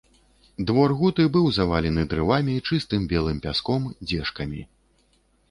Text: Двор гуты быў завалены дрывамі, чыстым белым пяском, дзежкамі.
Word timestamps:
Двор 0.69 0.93
гуты 1.01 1.25
быў 1.35 1.45
завалены 1.57 2.07
дрывамі, 2.15 2.57
чыстым 2.71 3.07
белым 3.13 3.37
пяском, 3.45 3.87
дзежкамі. 4.07 4.61